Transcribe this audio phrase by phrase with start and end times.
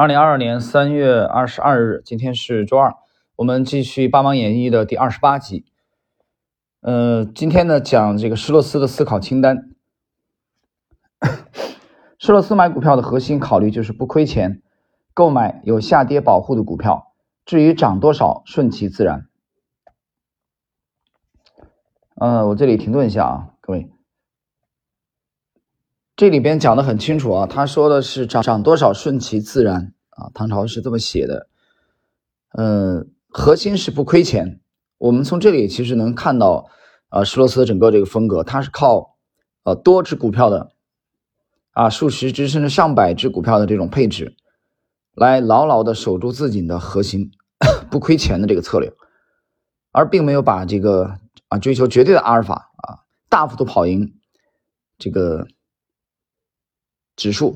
[0.00, 2.94] 二零二二年三月二十二日，今天是周二，
[3.36, 5.66] 我们继续《八芒演义》的第二十八集。
[6.80, 9.74] 呃，今天呢讲这个施洛斯的思考清单。
[12.18, 14.62] 施洛斯买股票的核心考虑就是不亏钱，
[15.12, 17.12] 购买有下跌保护的股票，
[17.44, 19.26] 至于涨多少，顺其自然。
[22.14, 23.90] 呃，我这里停顿一下啊，各位。
[26.20, 31.48] 这里边讲的很清楚啊，他说的是涨涨多少顺其自然啊，唐朝是这么写的。
[32.58, 34.60] 嗯，核心是不亏钱。
[34.98, 36.68] 我们从这里其实能看到，
[37.08, 39.16] 啊，施罗斯的整个这个风格，他是靠
[39.62, 40.72] 呃多只股票的
[41.72, 44.36] 啊，数十只甚至上百只股票的这种配置，
[45.14, 47.30] 来牢牢的守住自己的核心，
[47.90, 48.92] 不亏钱的这个策略，
[49.90, 51.14] 而并没有把这个
[51.48, 54.12] 啊追求绝对的阿尔法啊，大幅度跑赢
[54.98, 55.46] 这个。
[57.20, 57.54] 指数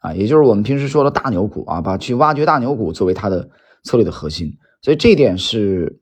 [0.00, 3.48] 啊，也就是我们平时说的大牛股啊，把去挖掘大牛股作为它的
[3.84, 6.00] 策略的核心，所以这一点是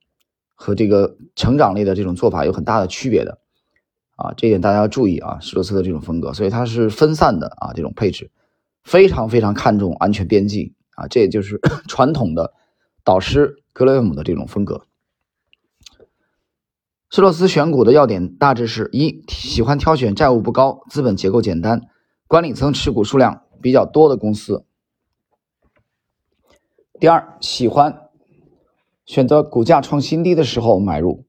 [0.54, 3.40] 和这个成长类的这种做法有很大的区别的
[4.16, 8.30] 啊，这一点大家要注意啊，施罗斯的这种风格，所以它是分散的啊，这种配置
[8.84, 12.54] 非常非常看重安全边际啊，这也就是 传统的
[13.04, 14.80] 导师格雷厄姆的这种风格。
[17.10, 21.82] 施罗斯选股的要点大致是一，喜欢挑选债务不高、资本结构简单。
[22.28, 24.66] 管理层持股数量比较多的公司。
[27.00, 28.10] 第二，喜欢
[29.06, 31.24] 选择股价创新低的时候买入。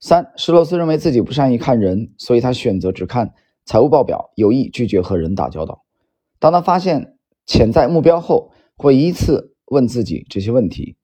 [0.00, 3.34] 三，施洛斯认为自己不善于看人，所以他选择只看
[3.64, 5.84] 财务报表，有意拒绝和人打交道。
[6.40, 10.96] 当他发现潜在目标后，会依次问自己这些问题：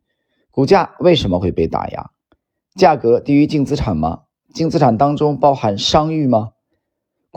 [0.51, 2.11] 股价为什么会被打压？
[2.75, 4.23] 价格低于净资产吗？
[4.53, 6.55] 净资产当中包含商誉吗？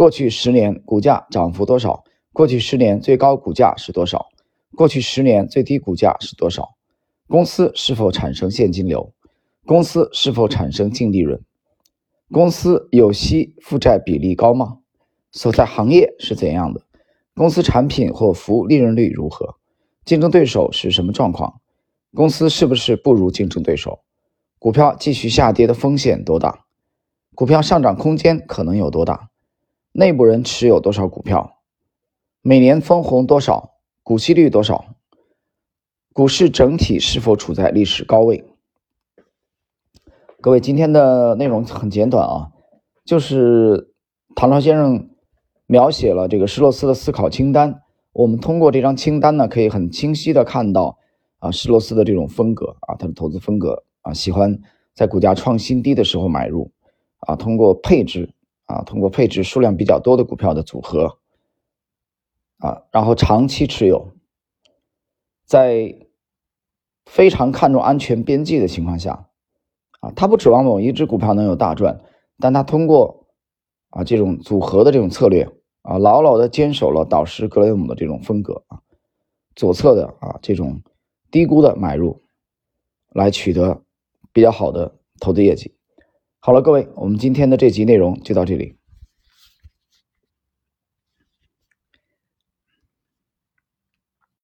[0.02, 2.04] 过去十年股价涨幅多少？
[2.34, 4.30] 过去十年最高股价是多少？
[4.76, 6.70] 过去十年最低股价是多少？
[7.28, 9.14] 公司是否产生现金流？
[9.64, 11.40] 公司是否产生净利润？
[12.32, 14.80] 公司有息负债比例高吗？
[15.32, 16.82] 所在行业是怎样的？
[17.36, 19.58] 公司产品或服务利润率如何？
[20.04, 21.62] 竞争对手是什么状况？
[22.16, 24.00] 公司是不是不如竞争对手？
[24.58, 26.66] 股票继续下跌的风险多大？
[27.36, 29.28] 股票上涨空间可能有多大？
[29.94, 31.58] 内部人持有多少股票？
[32.42, 33.74] 每年分红多少？
[34.04, 34.96] 股息率多少？
[36.14, 38.46] 股市整体是否处在历史高位？
[40.40, 42.52] 各位，今天的内容很简短啊，
[43.06, 43.94] 就是
[44.34, 45.10] 唐朝先生
[45.68, 47.82] 描写了这个施洛斯的思考清单。
[48.14, 50.98] 我们通过这张清单呢，可以很清晰的看到
[51.40, 54.58] 啊，施洛斯的这种风格啊，他的投资风格啊，喜欢
[54.96, 56.72] 在股价创新低的时候买入
[57.20, 58.34] 啊，通过配置。
[58.72, 61.18] 啊，通过配置数量比较多的股票的组合，
[62.60, 64.14] 啊，然后长期持有，
[65.46, 65.94] 在
[67.06, 69.28] 非常看重安全边际的情况下，
[70.00, 72.00] 啊，他不指望某一只股票能有大赚，
[72.40, 73.28] 但他通过
[73.90, 75.44] 啊这种组合的这种策略，
[75.82, 78.80] 啊，牢牢的坚守了导师格雷厄姆的这种风格啊，
[79.54, 80.82] 左侧的啊这种
[81.30, 82.22] 低估的买入，
[83.10, 83.84] 来取得
[84.32, 85.76] 比较好的投资业绩。
[86.44, 88.74] 好了，各位，我们今天的这集内容就到这里。